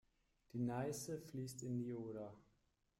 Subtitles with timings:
[0.53, 2.33] Die Neiße fließt in die Oder.